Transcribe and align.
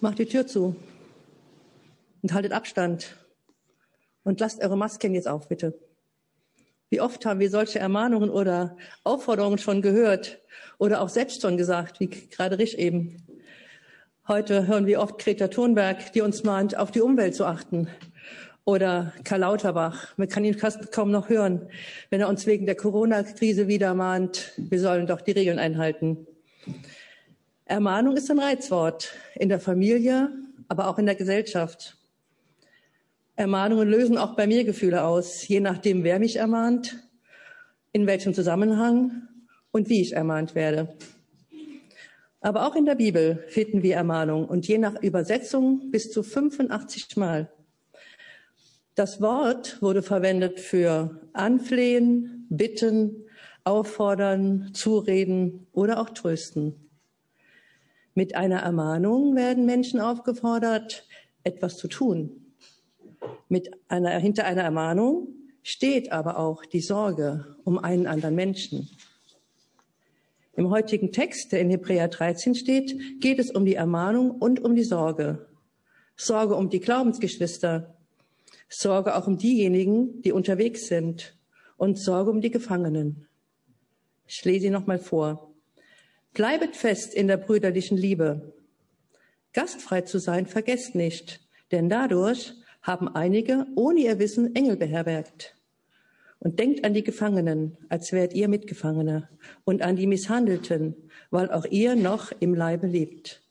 Macht 0.00 0.20
die 0.20 0.26
Tür 0.26 0.46
zu 0.46 0.76
und 2.22 2.32
haltet 2.32 2.52
Abstand 2.52 3.16
und 4.22 4.38
lasst 4.38 4.62
eure 4.62 4.76
Masken 4.76 5.12
jetzt 5.14 5.26
auf, 5.26 5.48
bitte. 5.48 5.76
Wie 6.88 7.00
oft 7.00 7.26
haben 7.26 7.40
wir 7.40 7.50
solche 7.50 7.80
Ermahnungen 7.80 8.30
oder 8.30 8.76
Aufforderungen 9.02 9.58
schon 9.58 9.82
gehört 9.82 10.38
oder 10.78 11.00
auch 11.00 11.08
selbst 11.08 11.42
schon 11.42 11.56
gesagt, 11.56 11.98
wie 11.98 12.06
gerade 12.06 12.60
Rich 12.60 12.78
eben. 12.78 13.26
Heute 14.28 14.68
hören 14.68 14.86
wir 14.86 15.00
oft 15.00 15.18
Greta 15.18 15.48
Thunberg, 15.48 16.12
die 16.12 16.20
uns 16.20 16.44
mahnt, 16.44 16.76
auf 16.76 16.92
die 16.92 17.00
Umwelt 17.00 17.34
zu 17.34 17.44
achten. 17.44 17.88
Oder 18.64 19.12
Karl 19.24 19.40
Lauterbach, 19.40 20.16
man 20.16 20.28
kann 20.28 20.44
ihn 20.44 20.56
fast 20.56 20.92
kaum 20.92 21.10
noch 21.10 21.28
hören, 21.28 21.68
wenn 22.10 22.20
er 22.20 22.28
uns 22.28 22.46
wegen 22.46 22.66
der 22.66 22.76
Corona-Krise 22.76 23.66
wieder 23.66 23.94
mahnt, 23.94 24.52
wir 24.58 24.78
sollen 24.78 25.08
doch 25.08 25.22
die 25.22 25.32
Regeln 25.32 25.58
einhalten. 25.58 26.28
Ermahnung 27.68 28.16
ist 28.16 28.30
ein 28.30 28.38
Reizwort 28.38 29.12
in 29.34 29.50
der 29.50 29.60
Familie, 29.60 30.30
aber 30.68 30.88
auch 30.88 30.98
in 30.98 31.04
der 31.04 31.16
Gesellschaft. 31.16 31.98
Ermahnungen 33.36 33.86
lösen 33.86 34.16
auch 34.16 34.36
bei 34.36 34.46
mir 34.46 34.64
Gefühle 34.64 35.04
aus, 35.04 35.46
je 35.46 35.60
nachdem, 35.60 36.02
wer 36.02 36.18
mich 36.18 36.36
ermahnt, 36.36 36.96
in 37.92 38.06
welchem 38.06 38.32
Zusammenhang 38.32 39.28
und 39.70 39.90
wie 39.90 40.00
ich 40.00 40.14
ermahnt 40.14 40.54
werde. 40.54 40.96
Aber 42.40 42.66
auch 42.66 42.74
in 42.74 42.86
der 42.86 42.94
Bibel 42.94 43.44
finden 43.48 43.82
wir 43.82 43.96
Ermahnung 43.96 44.48
und 44.48 44.66
je 44.66 44.78
nach 44.78 45.02
Übersetzung 45.02 45.90
bis 45.90 46.10
zu 46.10 46.22
85 46.22 47.18
Mal. 47.18 47.52
Das 48.94 49.20
Wort 49.20 49.82
wurde 49.82 50.02
verwendet 50.02 50.58
für 50.58 51.20
Anflehen, 51.34 52.46
Bitten, 52.48 53.26
Auffordern, 53.64 54.70
Zureden 54.72 55.66
oder 55.72 56.00
auch 56.00 56.08
Trösten. 56.08 56.87
Mit 58.18 58.34
einer 58.34 58.62
Ermahnung 58.62 59.36
werden 59.36 59.64
Menschen 59.64 60.00
aufgefordert, 60.00 61.06
etwas 61.44 61.76
zu 61.76 61.86
tun. 61.86 62.52
Mit 63.48 63.70
einer, 63.86 64.10
hinter 64.18 64.44
einer 64.44 64.62
Ermahnung 64.62 65.28
steht 65.62 66.10
aber 66.10 66.36
auch 66.36 66.64
die 66.64 66.80
Sorge 66.80 67.54
um 67.62 67.78
einen 67.78 68.08
anderen 68.08 68.34
Menschen. 68.34 68.90
Im 70.56 70.68
heutigen 70.68 71.12
Text, 71.12 71.52
der 71.52 71.60
in 71.60 71.70
Hebräer 71.70 72.08
13 72.08 72.56
steht, 72.56 73.20
geht 73.20 73.38
es 73.38 73.52
um 73.52 73.64
die 73.64 73.76
Ermahnung 73.76 74.32
und 74.32 74.64
um 74.64 74.74
die 74.74 74.82
Sorge. 74.82 75.46
Sorge 76.16 76.56
um 76.56 76.70
die 76.70 76.80
Glaubensgeschwister, 76.80 77.94
Sorge 78.68 79.14
auch 79.14 79.28
um 79.28 79.38
diejenigen, 79.38 80.22
die 80.22 80.32
unterwegs 80.32 80.88
sind 80.88 81.38
und 81.76 82.00
Sorge 82.00 82.32
um 82.32 82.40
die 82.40 82.50
Gefangenen. 82.50 83.28
Ich 84.26 84.44
lese 84.44 84.62
sie 84.62 84.70
nochmal 84.70 84.98
vor. 84.98 85.54
Bleibet 86.38 86.76
fest 86.76 87.14
in 87.14 87.26
der 87.26 87.36
brüderlichen 87.36 87.98
Liebe. 87.98 88.52
Gastfrei 89.54 90.02
zu 90.02 90.20
sein, 90.20 90.46
vergesst 90.46 90.94
nicht, 90.94 91.40
denn 91.72 91.88
dadurch 91.88 92.52
haben 92.80 93.08
einige 93.08 93.66
ohne 93.74 94.02
ihr 94.02 94.20
Wissen 94.20 94.54
Engel 94.54 94.76
beherbergt. 94.76 95.56
Und 96.38 96.60
denkt 96.60 96.84
an 96.84 96.94
die 96.94 97.02
Gefangenen, 97.02 97.76
als 97.88 98.12
wärt 98.12 98.34
ihr 98.34 98.46
Mitgefangene, 98.46 99.28
und 99.64 99.82
an 99.82 99.96
die 99.96 100.06
Misshandelten, 100.06 100.94
weil 101.32 101.50
auch 101.50 101.64
ihr 101.64 101.96
noch 101.96 102.30
im 102.38 102.54
Leibe 102.54 102.86
lebt. 102.86 103.42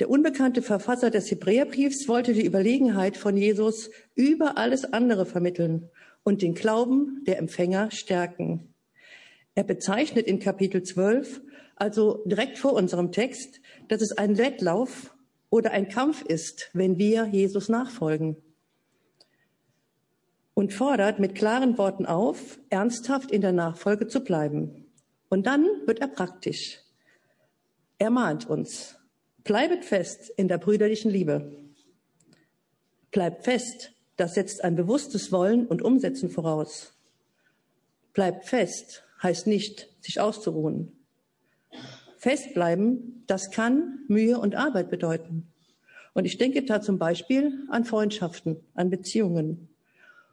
Der 0.00 0.10
unbekannte 0.10 0.60
Verfasser 0.60 1.10
des 1.10 1.30
Hebräerbriefs 1.30 2.08
wollte 2.08 2.32
die 2.32 2.44
Überlegenheit 2.44 3.16
von 3.16 3.36
Jesus 3.36 3.90
über 4.16 4.58
alles 4.58 4.92
andere 4.92 5.24
vermitteln 5.24 5.88
und 6.24 6.42
den 6.42 6.54
Glauben 6.54 7.22
der 7.28 7.38
Empfänger 7.38 7.92
stärken. 7.92 8.74
Er 9.58 9.64
bezeichnet 9.64 10.28
in 10.28 10.38
Kapitel 10.38 10.84
12, 10.84 11.40
also 11.74 12.22
direkt 12.26 12.58
vor 12.58 12.74
unserem 12.74 13.10
Text, 13.10 13.60
dass 13.88 14.00
es 14.02 14.16
ein 14.16 14.38
Wettlauf 14.38 15.12
oder 15.50 15.72
ein 15.72 15.88
Kampf 15.88 16.22
ist, 16.22 16.70
wenn 16.74 16.96
wir 16.96 17.26
Jesus 17.26 17.68
nachfolgen 17.68 18.36
und 20.54 20.72
fordert 20.72 21.18
mit 21.18 21.34
klaren 21.34 21.76
Worten 21.76 22.06
auf, 22.06 22.60
ernsthaft 22.70 23.32
in 23.32 23.40
der 23.40 23.50
Nachfolge 23.50 24.06
zu 24.06 24.20
bleiben. 24.20 24.86
Und 25.28 25.48
dann 25.48 25.64
wird 25.86 25.98
er 25.98 26.06
praktisch. 26.06 26.78
Er 27.98 28.10
mahnt 28.10 28.48
uns, 28.48 28.96
bleibet 29.42 29.84
fest 29.84 30.30
in 30.36 30.46
der 30.46 30.58
brüderlichen 30.58 31.10
Liebe. 31.10 31.64
Bleibt 33.10 33.42
fest, 33.42 33.92
das 34.16 34.34
setzt 34.34 34.62
ein 34.62 34.76
bewusstes 34.76 35.32
Wollen 35.32 35.66
und 35.66 35.82
Umsetzen 35.82 36.30
voraus. 36.30 36.92
Bleibt 38.12 38.44
fest 38.44 39.02
heißt 39.22 39.46
nicht, 39.46 39.88
sich 40.00 40.20
auszuruhen. 40.20 40.92
Festbleiben, 42.16 43.22
das 43.26 43.50
kann 43.50 44.00
Mühe 44.08 44.38
und 44.38 44.54
Arbeit 44.54 44.90
bedeuten. 44.90 45.48
Und 46.14 46.24
ich 46.24 46.36
denke 46.36 46.64
da 46.64 46.80
zum 46.80 46.98
Beispiel 46.98 47.64
an 47.68 47.84
Freundschaften, 47.84 48.56
an 48.74 48.90
Beziehungen. 48.90 49.68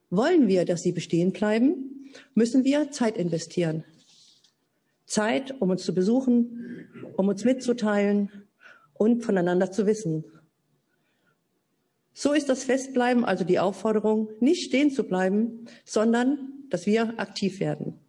Wollen 0.10 0.48
wir, 0.48 0.66
dass 0.66 0.82
sie 0.82 0.92
bestehen 0.92 1.32
bleiben, 1.32 2.10
müssen 2.34 2.64
wir 2.64 2.92
Zeit 2.92 3.18
investieren. 3.18 3.84
Zeit, 5.06 5.62
um 5.62 5.70
uns 5.70 5.84
zu 5.84 5.94
besuchen, 5.94 6.88
um 7.18 7.28
uns 7.28 7.44
mitzuteilen 7.44 8.32
und 8.94 9.24
voneinander 9.24 9.72
zu 9.72 9.86
wissen. 9.86 10.24
So 12.14 12.34
ist 12.34 12.50
das 12.50 12.64
Festbleiben 12.64 13.26
also 13.26 13.44
die 13.44 13.60
Aufforderung, 13.60 14.30
nicht 14.40 14.64
stehen 14.64 14.90
zu 14.90 15.04
bleiben, 15.04 15.66
sondern 15.84 16.66
dass 16.70 16.86
wir 16.86 17.20
aktiv 17.20 17.60
werden. 17.60 18.00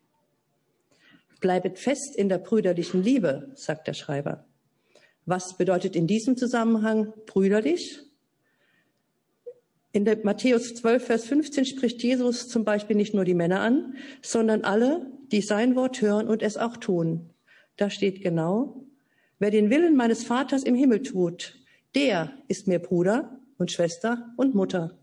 Bleibet 1.40 1.78
fest 1.78 2.16
in 2.16 2.28
der 2.28 2.38
brüderlichen 2.38 3.02
Liebe, 3.02 3.50
sagt 3.54 3.86
der 3.86 3.94
Schreiber. 3.94 4.46
Was 5.24 5.56
bedeutet 5.56 5.96
in 5.96 6.06
diesem 6.06 6.36
Zusammenhang 6.36 7.12
brüderlich? 7.26 8.00
In 9.92 10.04
der 10.04 10.18
Matthäus 10.24 10.74
12, 10.74 11.04
Vers 11.04 11.24
15 11.24 11.64
spricht 11.64 12.02
Jesus 12.02 12.48
zum 12.48 12.64
Beispiel 12.64 12.96
nicht 12.96 13.14
nur 13.14 13.24
die 13.24 13.34
Männer 13.34 13.60
an, 13.60 13.94
sondern 14.22 14.62
alle, 14.62 15.10
die 15.32 15.40
sein 15.40 15.74
Wort 15.74 16.00
hören 16.00 16.28
und 16.28 16.42
es 16.42 16.56
auch 16.56 16.76
tun. 16.76 17.30
Da 17.76 17.90
steht 17.90 18.22
genau, 18.22 18.84
wer 19.38 19.50
den 19.50 19.70
Willen 19.70 19.96
meines 19.96 20.22
Vaters 20.24 20.62
im 20.62 20.74
Himmel 20.74 21.02
tut, 21.02 21.58
der 21.94 22.32
ist 22.46 22.68
mir 22.68 22.78
Bruder 22.78 23.40
und 23.58 23.72
Schwester 23.72 24.32
und 24.36 24.54
Mutter. 24.54 24.98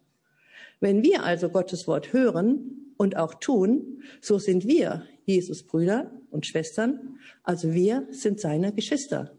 Wenn 0.80 1.04
wir 1.04 1.24
also 1.24 1.50
Gottes 1.50 1.88
Wort 1.88 2.14
hören 2.14 2.94
und 2.98 3.18
auch 3.18 3.34
tun, 3.34 4.04
so 4.22 4.38
sind 4.38 4.68
wir 4.68 5.08
Jesus 5.26 5.64
Brüder 5.64 6.12
und 6.34 6.46
Schwestern, 6.46 7.20
also 7.44 7.74
wir 7.74 8.08
sind 8.12 8.40
seine 8.40 8.74
Geschwister. 8.74 9.38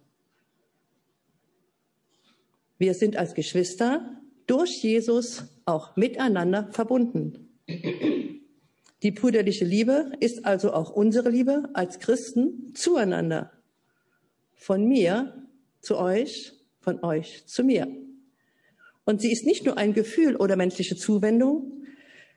Wir 2.78 2.94
sind 2.94 3.16
als 3.16 3.34
Geschwister 3.34 4.21
durch 4.47 4.82
Jesus 4.82 5.44
auch 5.65 5.97
miteinander 5.97 6.69
verbunden. 6.72 7.49
Die 9.03 9.10
brüderliche 9.10 9.65
Liebe 9.65 10.12
ist 10.21 10.44
also 10.44 10.72
auch 10.72 10.91
unsere 10.91 11.31
Liebe 11.31 11.69
als 11.75 11.99
Christen 11.99 12.75
zueinander. 12.75 13.53
Von 14.55 14.87
mir 14.87 15.47
zu 15.81 15.99
euch, 15.99 16.53
von 16.81 17.03
euch 17.05 17.47
zu 17.47 17.65
mir. 17.65 17.88
Und 19.05 19.21
sie 19.21 19.32
ist 19.32 19.44
nicht 19.44 19.66
nur 19.66 19.76
ein 19.76 19.93
Gefühl 19.93 20.37
oder 20.37 20.56
menschliche 20.56 20.97
Zuwendung, 20.97 21.84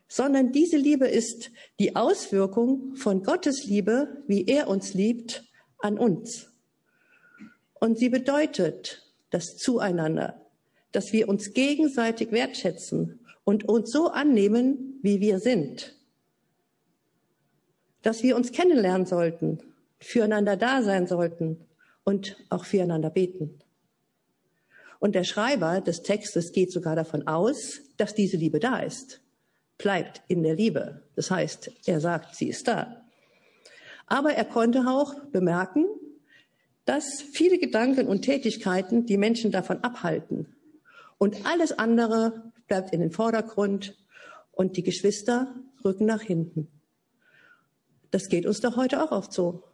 sondern 0.08 0.52
diese 0.52 0.78
Liebe 0.78 1.06
ist 1.06 1.50
die 1.78 1.94
Auswirkung 1.94 2.96
von 2.96 3.22
Gottes 3.22 3.64
Liebe, 3.64 4.22
wie 4.26 4.46
er 4.46 4.68
uns 4.68 4.94
liebt, 4.94 5.44
an 5.78 5.98
uns. 5.98 6.50
Und 7.74 7.98
sie 7.98 8.08
bedeutet 8.08 9.06
das 9.30 9.56
Zueinander, 9.56 10.40
dass 10.92 11.12
wir 11.12 11.28
uns 11.28 11.52
gegenseitig 11.52 12.32
wertschätzen 12.32 13.20
und 13.44 13.68
uns 13.68 13.92
so 13.92 14.08
annehmen, 14.08 14.98
wie 15.02 15.20
wir 15.20 15.38
sind. 15.38 15.94
Dass 18.02 18.22
wir 18.22 18.36
uns 18.36 18.52
kennenlernen 18.52 19.06
sollten, 19.06 19.62
füreinander 20.00 20.56
da 20.56 20.82
sein 20.82 21.06
sollten 21.06 21.66
und 22.04 22.36
auch 22.48 22.64
füreinander 22.64 23.10
beten. 23.10 23.60
Und 24.98 25.14
der 25.14 25.24
Schreiber 25.24 25.80
des 25.80 26.02
Textes 26.02 26.52
geht 26.52 26.72
sogar 26.72 26.96
davon 26.96 27.26
aus, 27.28 27.80
dass 27.96 28.14
diese 28.14 28.36
Liebe 28.36 28.58
da 28.58 28.80
ist. 28.80 29.20
Bleibt 29.78 30.22
in 30.28 30.42
der 30.42 30.54
Liebe. 30.54 31.02
Das 31.14 31.30
heißt, 31.30 31.70
er 31.86 32.00
sagt, 32.00 32.34
sie 32.34 32.48
ist 32.48 32.68
da. 32.68 33.04
Aber 34.06 34.32
er 34.32 34.44
konnte 34.44 34.80
auch 34.88 35.14
bemerken, 35.26 35.86
dass 36.84 37.22
viele 37.22 37.58
Gedanken 37.58 38.08
und 38.08 38.22
Tätigkeiten 38.22 39.06
die 39.06 39.18
Menschen 39.18 39.52
davon 39.52 39.84
abhalten, 39.84 40.54
und 41.18 41.44
alles 41.46 41.72
andere 41.72 42.52
bleibt 42.68 42.92
in 42.92 43.00
den 43.00 43.10
Vordergrund 43.10 43.96
und 44.52 44.76
die 44.76 44.84
Geschwister 44.84 45.54
rücken 45.84 46.06
nach 46.06 46.22
hinten. 46.22 46.68
Das 48.10 48.28
geht 48.28 48.46
uns 48.46 48.60
doch 48.60 48.76
heute 48.76 49.02
auch 49.02 49.10
oft 49.10 49.32
so. 49.32 49.64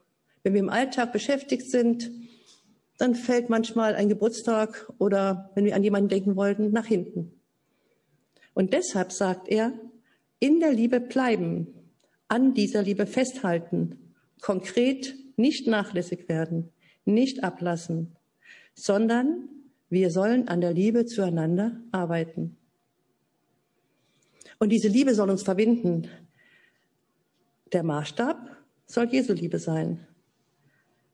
Wenn 0.43 0.55
wir 0.55 0.61
im 0.61 0.71
Alltag 0.71 1.13
beschäftigt 1.13 1.71
sind, 1.71 2.11
dann 2.99 3.15
fällt 3.15 3.51
manchmal 3.51 3.95
ein 3.95 4.09
Geburtstag 4.09 4.91
oder 4.99 5.51
wenn 5.55 5.65
wir 5.65 5.75
an 5.75 5.85
jemanden 5.85 6.09
denken 6.09 6.37
wollten, 6.37 6.71
nach 6.73 6.87
hinten. 6.87 7.41
Und 8.55 8.73
deshalb 8.73 9.13
sagt 9.13 9.49
er, 9.49 9.73
in 10.45 10.61
der 10.61 10.75
Liebe 10.75 11.01
bleiben, 11.01 11.69
an 12.29 12.53
dieser 12.53 12.83
Liebe 12.83 13.07
festhalten, 13.07 14.13
konkret 14.43 15.15
nicht 15.37 15.67
nachlässig 15.67 16.29
werden, 16.29 16.71
nicht 17.07 17.43
ablassen, 17.43 18.15
sondern 18.75 19.49
Wir 19.91 20.11
sollen 20.11 20.49
an 20.49 20.61
der 20.61 20.73
Liebe 20.73 21.07
zueinander 21.07 21.81
arbeiten. 21.93 22.57
Und 24.59 24.71
diese 24.71 24.89
Liebe 24.89 25.15
soll 25.15 25.31
uns 25.31 25.45
verbinden. 25.45 26.09
Der 27.73 27.85
Maßstab 27.85 28.57
soll 28.87 29.05
Jesu 29.13 29.35
Liebe 29.35 29.61
sein. 29.61 30.05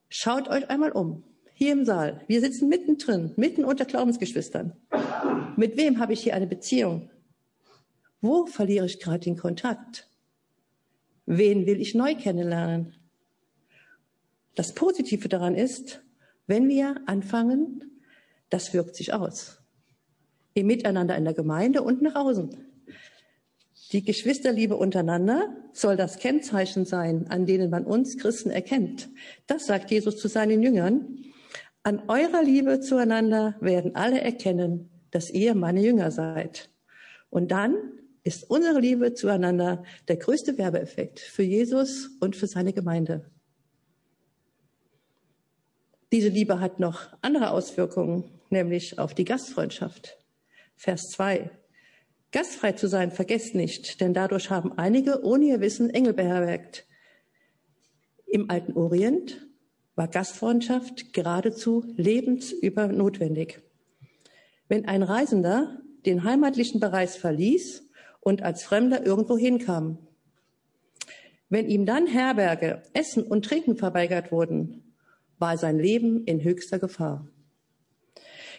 Schaut 0.09 0.49
euch 0.49 0.71
einmal 0.71 0.93
um. 0.93 1.25
Hier 1.53 1.73
im 1.73 1.85
Saal. 1.85 2.25
Wir 2.27 2.41
sitzen 2.41 2.71
mittendrin, 2.71 3.35
mitten 3.37 3.65
unter 3.65 3.85
Glaubensgeschwistern. 3.85 4.73
Mit 5.57 5.77
wem 5.77 5.99
habe 5.99 6.15
ich 6.15 6.23
hier 6.23 6.35
eine 6.35 6.47
Beziehung? 6.47 7.11
Wo 8.21 8.47
verliere 8.47 8.87
ich 8.87 9.01
gerade 9.01 9.21
den 9.21 9.37
Kontakt? 9.37 10.09
Wen 11.27 11.67
will 11.67 11.81
ich 11.81 11.95
neu 11.95 12.15
kennenlernen? 12.15 12.95
Das 14.55 14.75
Positive 14.75 15.29
daran 15.29 15.55
ist, 15.55 16.03
wenn 16.47 16.69
wir 16.69 16.97
anfangen, 17.07 18.03
das 18.51 18.75
wirkt 18.75 18.97
sich 18.97 19.15
aus. 19.15 19.63
Im 20.55 20.67
Miteinander 20.67 21.17
in 21.17 21.25
der 21.25 21.35
Gemeinde 21.35 21.83
und 21.83 22.03
nach 22.03 22.17
außen. 22.17 22.51
Die 23.93 24.05
Geschwisterliebe 24.05 24.77
untereinander 24.77 25.57
soll 25.73 25.97
das 25.97 26.19
Kennzeichen 26.19 26.85
sein, 26.85 27.27
an 27.29 27.47
denen 27.47 27.71
man 27.71 27.85
uns 27.85 28.19
Christen 28.19 28.51
erkennt. 28.51 29.09
Das 29.47 29.67
sagt 29.67 29.91
Jesus 29.91 30.17
zu 30.19 30.29
seinen 30.29 30.63
Jüngern. 30.63 31.19
An 31.83 32.03
eurer 32.09 32.43
Liebe 32.43 32.81
zueinander 32.81 33.57
werden 33.61 33.97
alle 33.97 34.21
erkennen, 34.21 34.91
dass 35.11 35.31
ihr 35.31 35.55
meine 35.55 35.81
Jünger 35.81 36.11
seid. 36.11 36.71
Und 37.31 37.51
dann 37.51 37.77
ist 38.23 38.51
unsere 38.51 38.81
Liebe 38.81 39.15
zueinander 39.15 39.85
der 40.09 40.17
größte 40.17 40.59
Werbeeffekt 40.59 41.21
für 41.21 41.43
Jesus 41.43 42.11
und 42.21 42.37
für 42.37 42.47
seine 42.47 42.73
Gemeinde. 42.73 43.31
Diese 46.13 46.29
Liebe 46.29 46.61
hat 46.61 46.81
noch 46.81 47.17
andere 47.23 47.51
Auswirkungen, 47.51 48.25
nämlich 48.51 48.99
auf 48.99 49.15
die 49.15 49.25
Gastfreundschaft. 49.25 50.19
Vers 50.77 51.09
2. 51.13 51.51
Gastfrei 52.33 52.73
zu 52.73 52.89
sein, 52.89 53.11
vergesst 53.11 53.55
nicht, 53.55 54.01
denn 54.01 54.15
dadurch 54.15 54.51
haben 54.51 54.77
einige 54.77 55.25
ohne 55.25 55.47
ihr 55.47 55.61
Wissen 55.61 55.91
Engel 55.91 56.13
beherbergt. 56.13 56.87
Im 58.27 58.51
alten 58.51 58.73
Orient 58.75 59.47
war 59.95 60.09
Gastfreundschaft 60.09 61.13
geradezu 61.13 61.85
lebensübernotwendig. 61.97 63.61
Wenn 64.69 64.87
ein 64.87 65.03
Reisender 65.03 65.81
den 66.07 66.25
heimatlichen 66.25 66.81
Bereich 66.81 67.11
verließ 67.11 67.90
und 68.21 68.43
als 68.43 68.63
Fremder 68.63 69.05
irgendwo 69.05 69.37
hinkam, 69.37 69.99
wenn 71.49 71.69
ihm 71.69 71.85
dann 71.85 72.07
Herberge, 72.07 72.83
Essen 72.93 73.25
und 73.25 73.45
Trinken 73.45 73.77
verweigert 73.77 74.31
wurden, 74.31 74.95
war 75.39 75.59
sein 75.59 75.79
Leben 75.79 76.25
in 76.25 76.45
höchster 76.45 76.79
Gefahr. 76.79 77.27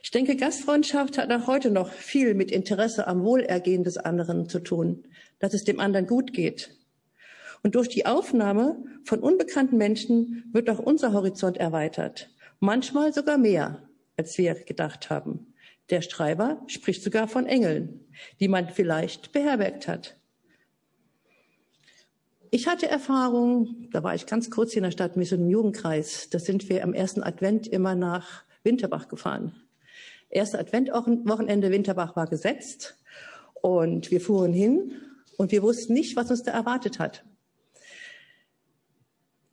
Ich 0.03 0.11
denke, 0.11 0.35
Gastfreundschaft 0.35 1.17
hat 1.17 1.31
auch 1.31 1.47
heute 1.47 1.71
noch 1.71 1.89
viel 1.89 2.33
mit 2.33 2.51
Interesse 2.51 3.07
am 3.07 3.23
Wohlergehen 3.23 3.83
des 3.83 3.97
anderen 3.97 4.49
zu 4.49 4.59
tun, 4.59 5.03
dass 5.39 5.53
es 5.53 5.63
dem 5.63 5.79
anderen 5.79 6.07
gut 6.07 6.33
geht. 6.33 6.75
Und 7.63 7.75
durch 7.75 7.87
die 7.87 8.05
Aufnahme 8.05 8.83
von 9.05 9.19
unbekannten 9.19 9.77
Menschen 9.77 10.49
wird 10.51 10.69
auch 10.69 10.79
unser 10.79 11.13
Horizont 11.13 11.57
erweitert. 11.57 12.29
Manchmal 12.59 13.13
sogar 13.13 13.37
mehr, 13.37 13.87
als 14.17 14.37
wir 14.37 14.55
gedacht 14.55 15.09
haben. 15.09 15.50
Der 15.91 16.01
Schreiber 16.01 16.61
spricht 16.67 17.03
sogar 17.03 17.27
von 17.27 17.45
Engeln, 17.45 18.07
die 18.39 18.47
man 18.47 18.69
vielleicht 18.69 19.31
beherbergt 19.31 19.87
hat. 19.87 20.17
Ich 22.49 22.67
hatte 22.67 22.87
Erfahrung, 22.87 23.87
da 23.91 24.03
war 24.03 24.15
ich 24.15 24.25
ganz 24.25 24.49
kurz 24.49 24.75
in 24.75 24.83
der 24.83 24.91
Stadt 24.91 25.15
mit 25.15 25.27
so 25.27 25.35
einem 25.35 25.49
Jugendkreis. 25.49 26.29
Da 26.29 26.39
sind 26.39 26.67
wir 26.69 26.83
am 26.83 26.93
ersten 26.93 27.21
Advent 27.21 27.67
immer 27.67 27.93
nach 27.93 28.43
Winterbach 28.63 29.07
gefahren 29.07 29.53
erste 30.31 30.57
Adventwochenende 30.57 31.71
Winterbach 31.71 32.15
war 32.15 32.27
gesetzt 32.27 32.97
und 33.61 34.09
wir 34.09 34.21
fuhren 34.21 34.53
hin 34.53 34.93
und 35.37 35.51
wir 35.51 35.61
wussten 35.61 35.93
nicht, 35.93 36.15
was 36.15 36.31
uns 36.31 36.43
da 36.43 36.51
erwartet 36.51 36.99
hat. 36.99 37.23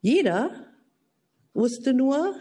Jeder 0.01 0.51
wusste 1.53 1.93
nur, 1.93 2.37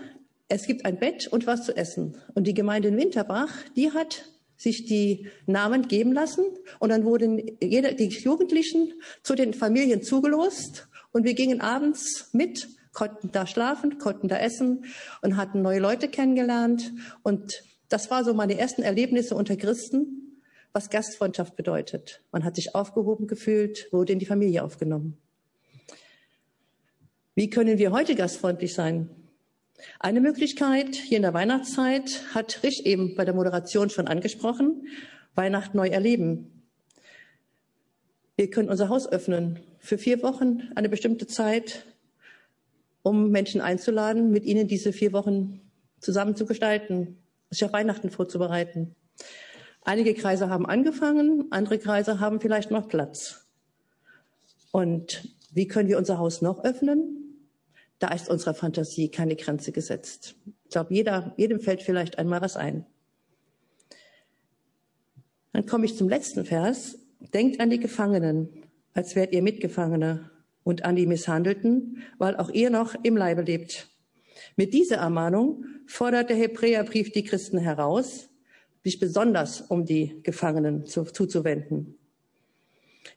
es 0.49 0.65
gibt 0.65 0.85
ein 0.85 0.99
Bett 0.99 1.27
und 1.27 1.45
was 1.47 1.65
zu 1.65 1.75
essen. 1.75 2.17
Und 2.33 2.47
die 2.47 2.53
Gemeinde 2.53 2.87
in 2.87 2.97
Winterbach, 2.97 3.51
die 3.75 3.91
hat 3.91 4.25
sich 4.55 4.85
die 4.85 5.27
Namen 5.45 5.87
geben 5.87 6.13
lassen 6.13 6.45
und 6.79 6.89
dann 6.89 7.05
wurden 7.05 7.41
jeder, 7.61 7.93
die 7.93 8.07
Jugendlichen 8.07 8.93
zu 9.21 9.35
den 9.35 9.53
Familien 9.53 10.01
zugelost 10.01 10.87
und 11.11 11.25
wir 11.25 11.35
gingen 11.35 11.61
abends 11.61 12.29
mit, 12.33 12.67
konnten 12.91 13.31
da 13.31 13.45
schlafen, 13.45 13.99
konnten 13.99 14.27
da 14.27 14.37
essen 14.37 14.85
und 15.21 15.37
hatten 15.37 15.61
neue 15.61 15.79
Leute 15.79 16.07
kennengelernt 16.07 16.91
und 17.21 17.63
das 17.89 18.09
war 18.09 18.23
so 18.23 18.33
meine 18.33 18.57
ersten 18.57 18.81
Erlebnisse 18.81 19.35
unter 19.35 19.55
Christen, 19.55 20.41
was 20.73 20.89
Gastfreundschaft 20.89 21.55
bedeutet. 21.55 22.23
Man 22.31 22.43
hat 22.43 22.55
sich 22.55 22.73
aufgehoben 22.73 23.27
gefühlt, 23.27 23.87
wurde 23.91 24.13
in 24.13 24.19
die 24.19 24.25
Familie 24.25 24.63
aufgenommen. 24.63 25.17
Wie 27.35 27.49
können 27.51 27.77
wir 27.77 27.91
heute 27.91 28.15
gastfreundlich 28.15 28.73
sein? 28.73 29.16
Eine 29.99 30.21
Möglichkeit 30.21 30.95
hier 30.95 31.17
in 31.17 31.23
der 31.23 31.33
Weihnachtszeit 31.33 32.23
hat 32.33 32.63
Rich 32.63 32.85
eben 32.85 33.15
bei 33.15 33.25
der 33.25 33.33
Moderation 33.33 33.89
schon 33.89 34.07
angesprochen. 34.07 34.87
Weihnachten 35.35 35.77
neu 35.77 35.87
erleben. 35.87 36.63
Wir 38.35 38.49
können 38.49 38.69
unser 38.69 38.89
Haus 38.89 39.07
öffnen 39.07 39.59
für 39.79 39.97
vier 39.97 40.21
Wochen, 40.23 40.71
eine 40.75 40.89
bestimmte 40.89 41.27
Zeit, 41.27 41.85
um 43.03 43.31
Menschen 43.31 43.61
einzuladen, 43.61 44.31
mit 44.31 44.45
ihnen 44.45 44.67
diese 44.67 44.93
vier 44.93 45.13
Wochen 45.13 45.61
zusammen 45.99 46.35
zu 46.35 46.45
gestalten 46.45 47.17
sich 47.49 47.63
auf 47.63 47.73
Weihnachten 47.73 48.09
vorzubereiten. 48.09 48.95
Einige 49.83 50.13
Kreise 50.13 50.49
haben 50.49 50.65
angefangen, 50.65 51.45
andere 51.51 51.79
Kreise 51.79 52.19
haben 52.19 52.41
vielleicht 52.41 52.71
noch 52.71 52.87
Platz. 52.89 53.47
Und 54.71 55.33
wie 55.51 55.67
können 55.67 55.87
wir 55.87 55.97
unser 55.97 56.17
Haus 56.17 56.41
noch 56.41 56.63
öffnen? 56.63 57.26
Da 57.99 58.09
ist 58.09 58.29
unserer 58.29 58.53
Fantasie 58.53 59.09
keine 59.09 59.35
Grenze 59.35 59.71
gesetzt. 59.71 60.35
Ich 60.65 60.71
glaube, 60.71 60.93
jeder, 60.93 61.33
jedem 61.37 61.59
fällt 61.59 61.81
vielleicht 61.81 62.19
einmal 62.19 62.41
was 62.41 62.55
ein. 62.55 62.85
Dann 65.53 65.65
komme 65.65 65.85
ich 65.85 65.97
zum 65.97 66.07
letzten 66.07 66.45
Vers. 66.45 66.99
Denkt 67.33 67.59
an 67.59 67.71
die 67.71 67.79
Gefangenen, 67.79 68.49
als 68.93 69.15
wärt 69.15 69.33
ihr 69.33 69.41
Mitgefangene 69.41 70.29
und 70.63 70.85
an 70.85 70.95
die 70.95 71.07
Misshandelten, 71.07 72.03
weil 72.19 72.35
auch 72.35 72.51
ihr 72.51 72.69
noch 72.69 72.93
im 73.03 73.17
Leibe 73.17 73.41
lebt. 73.41 73.89
Mit 74.55 74.73
dieser 74.73 74.97
Ermahnung 74.97 75.65
fordert 75.87 76.29
der 76.29 76.37
Hebräerbrief 76.37 77.11
die 77.11 77.23
Christen 77.23 77.57
heraus, 77.57 78.29
sich 78.83 78.99
besonders 78.99 79.61
um 79.61 79.85
die 79.85 80.21
Gefangenen 80.23 80.85
zu, 80.85 81.05
zuzuwenden. 81.05 81.96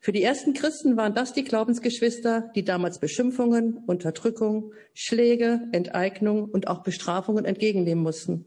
Für 0.00 0.12
die 0.12 0.22
ersten 0.22 0.54
Christen 0.54 0.96
waren 0.96 1.14
das 1.14 1.32
die 1.32 1.44
Glaubensgeschwister, 1.44 2.50
die 2.54 2.64
damals 2.64 3.00
Beschimpfungen, 3.00 3.78
Unterdrückung, 3.86 4.72
Schläge, 4.94 5.68
Enteignung 5.72 6.44
und 6.44 6.68
auch 6.68 6.82
Bestrafungen 6.82 7.44
entgegennehmen 7.44 8.02
mussten. 8.02 8.44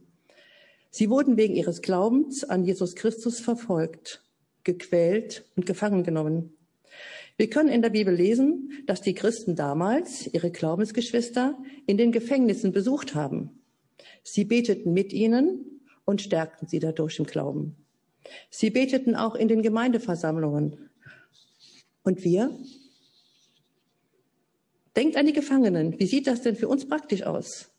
Sie 0.90 1.10
wurden 1.10 1.38
wegen 1.38 1.56
ihres 1.56 1.82
Glaubens 1.82 2.44
an 2.44 2.64
Jesus 2.64 2.96
Christus 2.96 3.40
verfolgt, 3.40 4.24
gequält 4.64 5.44
und 5.56 5.66
gefangen 5.66 6.04
genommen. 6.04 6.54
Wir 7.36 7.50
können 7.50 7.70
in 7.70 7.82
der 7.82 7.90
Bibel 7.90 8.14
lesen, 8.14 8.84
dass 8.86 9.02
die 9.02 9.16
Christen 9.16 9.56
damals 9.56 10.28
ihre 10.32 10.52
Glaubensgeschwister 10.52 11.58
in 11.88 11.98
den 11.98 12.12
Gefängnissen 12.12 12.72
besucht 12.72 13.16
haben. 13.16 13.50
Sie 14.22 14.46
beteten 14.46 14.94
mit 14.94 15.14
ihnen 15.14 15.82
und 16.06 16.22
stärkten 16.22 16.68
sie 16.68 16.80
dadurch 16.80 17.18
im 17.18 17.26
Glauben. 17.26 17.76
Sie 18.50 18.70
beteten 18.70 19.16
auch 19.16 19.36
in 19.36 19.48
den 19.48 19.64
Gemeindeversammlungen. 19.64 20.90
Und 22.04 22.24
wir? 22.24 22.58
Denkt 24.96 25.18
an 25.18 25.26
die 25.26 25.34
Gefangenen. 25.34 26.00
Wie 26.00 26.06
sieht 26.06 26.28
das 26.28 26.42
denn 26.42 26.56
für 26.56 26.68
uns 26.68 26.88
praktisch 26.88 27.24
aus? 27.24 27.72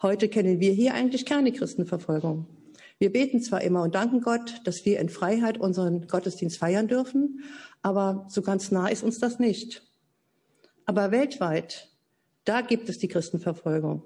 Heute 0.00 0.28
kennen 0.28 0.60
wir 0.60 0.72
hier 0.72 0.94
eigentlich 0.94 1.26
keine 1.26 1.52
Christenverfolgung. 1.52 2.46
Wir 3.00 3.12
beten 3.12 3.40
zwar 3.40 3.62
immer 3.62 3.82
und 3.82 3.94
danken 3.94 4.20
Gott, 4.20 4.60
dass 4.64 4.84
wir 4.84 4.98
in 4.98 5.08
Freiheit 5.08 5.58
unseren 5.58 6.06
Gottesdienst 6.06 6.58
feiern 6.58 6.88
dürfen, 6.88 7.44
aber 7.82 8.26
so 8.28 8.42
ganz 8.42 8.70
nah 8.70 8.88
ist 8.88 9.02
uns 9.04 9.18
das 9.18 9.38
nicht. 9.38 9.82
Aber 10.84 11.10
weltweit, 11.10 11.90
da 12.44 12.60
gibt 12.60 12.88
es 12.88 12.98
die 12.98 13.08
Christenverfolgung. 13.08 14.02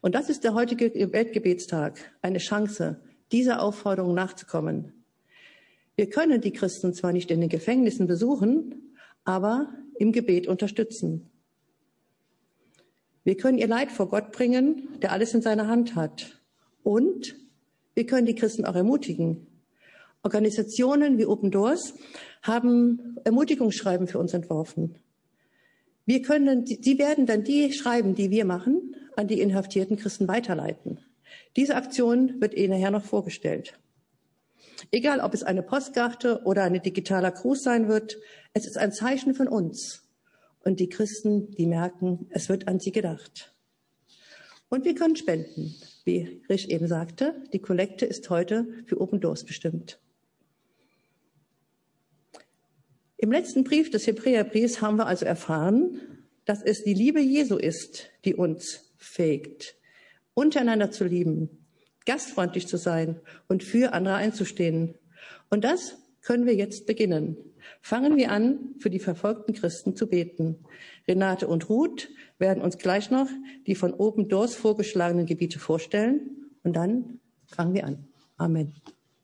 Und 0.00 0.14
das 0.14 0.28
ist 0.28 0.44
der 0.44 0.54
heutige 0.54 0.92
Weltgebetstag, 1.12 1.98
eine 2.22 2.38
Chance, 2.38 3.00
dieser 3.32 3.62
Aufforderung 3.62 4.14
nachzukommen. 4.14 5.03
Wir 5.96 6.10
können 6.10 6.40
die 6.40 6.52
Christen 6.52 6.92
zwar 6.92 7.12
nicht 7.12 7.30
in 7.30 7.40
den 7.40 7.48
Gefängnissen 7.48 8.06
besuchen, 8.06 8.96
aber 9.24 9.72
im 9.98 10.12
Gebet 10.12 10.48
unterstützen. 10.48 11.30
Wir 13.22 13.36
können 13.36 13.58
ihr 13.58 13.68
Leid 13.68 13.90
vor 13.90 14.08
Gott 14.08 14.32
bringen, 14.32 14.88
der 15.00 15.12
alles 15.12 15.32
in 15.34 15.42
seiner 15.42 15.68
Hand 15.68 15.94
hat. 15.94 16.42
Und 16.82 17.36
wir 17.94 18.06
können 18.06 18.26
die 18.26 18.34
Christen 18.34 18.66
auch 18.66 18.74
ermutigen. 18.74 19.46
Organisationen 20.22 21.16
wie 21.18 21.26
Open 21.26 21.50
Doors 21.50 21.94
haben 22.42 23.16
Ermutigungsschreiben 23.24 24.08
für 24.08 24.18
uns 24.18 24.34
entworfen. 24.34 24.96
Wir 26.06 26.22
können, 26.22 26.64
die 26.64 26.98
werden 26.98 27.24
dann 27.24 27.44
die 27.44 27.72
Schreiben, 27.72 28.14
die 28.14 28.30
wir 28.30 28.44
machen, 28.44 28.94
an 29.16 29.28
die 29.28 29.40
inhaftierten 29.40 29.96
Christen 29.96 30.28
weiterleiten. 30.28 30.98
Diese 31.56 31.76
Aktion 31.76 32.40
wird 32.40 32.54
Ihnen 32.54 32.74
nachher 32.74 32.90
noch 32.90 33.04
vorgestellt. 33.04 33.78
Egal, 34.90 35.20
ob 35.20 35.34
es 35.34 35.42
eine 35.42 35.62
Postkarte 35.62 36.42
oder 36.44 36.64
ein 36.64 36.80
digitaler 36.80 37.30
Gruß 37.30 37.62
sein 37.62 37.88
wird, 37.88 38.18
es 38.52 38.66
ist 38.66 38.78
ein 38.78 38.92
Zeichen 38.92 39.34
von 39.34 39.48
uns. 39.48 40.02
Und 40.60 40.80
die 40.80 40.88
Christen, 40.88 41.50
die 41.52 41.66
merken, 41.66 42.26
es 42.30 42.48
wird 42.48 42.68
an 42.68 42.80
sie 42.80 42.92
gedacht. 42.92 43.54
Und 44.68 44.84
wir 44.84 44.94
können 44.94 45.16
spenden. 45.16 45.74
Wie 46.04 46.42
Rich 46.48 46.70
eben 46.70 46.88
sagte, 46.88 47.42
die 47.52 47.58
Kollekte 47.58 48.06
ist 48.06 48.28
heute 48.30 48.66
für 48.86 49.00
Open 49.00 49.20
Doors 49.20 49.44
bestimmt. 49.44 50.00
Im 53.16 53.32
letzten 53.32 53.64
Brief 53.64 53.90
des 53.90 54.06
Hebräerbriefs 54.06 54.82
haben 54.82 54.96
wir 54.96 55.06
also 55.06 55.24
erfahren, 55.24 56.00
dass 56.44 56.62
es 56.62 56.84
die 56.84 56.92
Liebe 56.92 57.20
Jesu 57.20 57.56
ist, 57.56 58.10
die 58.24 58.34
uns 58.34 58.92
fähigt, 58.98 59.76
untereinander 60.34 60.90
zu 60.90 61.04
lieben, 61.04 61.63
gastfreundlich 62.06 62.68
zu 62.68 62.76
sein 62.76 63.20
und 63.48 63.62
für 63.62 63.92
andere 63.92 64.14
einzustehen. 64.14 64.94
Und 65.50 65.64
das 65.64 65.96
können 66.22 66.46
wir 66.46 66.54
jetzt 66.54 66.86
beginnen. 66.86 67.36
Fangen 67.80 68.16
wir 68.16 68.30
an, 68.30 68.74
für 68.78 68.90
die 68.90 68.98
verfolgten 68.98 69.54
Christen 69.54 69.96
zu 69.96 70.08
beten. 70.08 70.64
Renate 71.06 71.46
und 71.46 71.68
Ruth 71.68 72.08
werden 72.38 72.62
uns 72.62 72.78
gleich 72.78 73.10
noch 73.10 73.28
die 73.66 73.74
von 73.74 73.94
Open 73.94 74.28
Doors 74.28 74.54
vorgeschlagenen 74.54 75.26
Gebiete 75.26 75.58
vorstellen 75.58 76.50
und 76.62 76.74
dann 76.76 77.20
fangen 77.46 77.74
wir 77.74 77.84
an. 77.84 78.08
Amen. 78.36 78.74